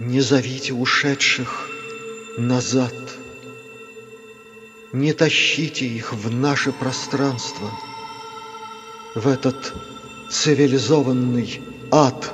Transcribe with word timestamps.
Не 0.00 0.20
зовите 0.20 0.72
ушедших 0.72 1.70
назад, 2.36 2.92
Не 4.92 5.12
тащите 5.12 5.86
их 5.86 6.12
в 6.12 6.34
наше 6.34 6.72
пространство, 6.72 7.70
В 9.14 9.28
этот 9.28 9.72
цивилизованный 10.32 11.62
ад, 11.92 12.32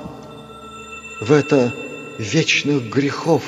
В 1.21 1.31
это 1.31 1.71
вечных 2.17 2.89
грехов 2.89 3.43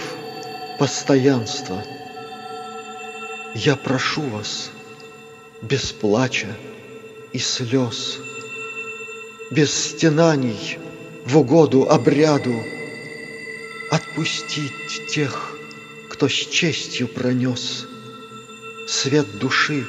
постоянство. 0.78 1.84
Я 3.56 3.76
прошу 3.76 4.22
вас, 4.22 4.70
без 5.64 5.92
плача 5.92 6.56
и 7.32 7.40
слез, 7.40 8.20
Без 9.50 9.74
стенаний 9.74 10.78
в 11.26 11.40
угоду 11.40 11.90
обряду, 11.90 12.54
Отпустить 13.94 15.06
тех, 15.08 15.56
кто 16.10 16.28
с 16.28 16.32
честью 16.32 17.08
пронес 17.08 17.86
Свет 18.88 19.38
души, 19.38 19.86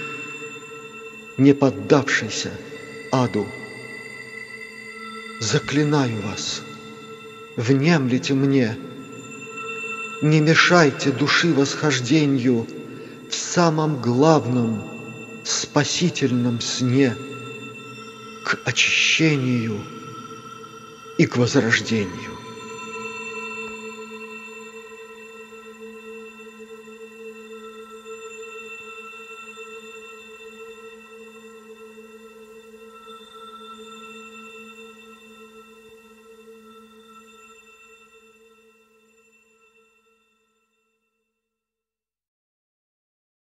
не 1.38 1.54
поддавшийся 1.54 2.52
аду. 3.10 3.46
Заклинаю 5.40 6.20
вас, 6.20 6.60
внемлите 7.56 8.34
мне, 8.34 8.76
Не 10.20 10.40
мешайте 10.40 11.10
души 11.10 11.54
восхождению 11.54 12.66
В 13.30 13.34
самом 13.34 14.02
главном 14.02 14.84
спасительном 15.44 16.60
сне 16.60 17.16
К 18.44 18.58
очищению 18.66 19.80
и 21.16 21.24
к 21.24 21.38
возрождению. 21.38 22.43